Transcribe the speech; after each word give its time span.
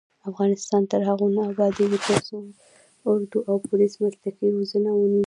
افغانستان 0.29 0.81
تر 0.91 1.01
هغو 1.09 1.27
نه 1.35 1.41
ابادیږي، 1.51 1.99
ترڅو 2.07 2.37
اردو 3.09 3.37
او 3.49 3.55
پولیس 3.67 3.93
مسلکي 4.03 4.47
روزنه 4.55 4.89
ونه 4.95 5.07
لري. 5.17 5.19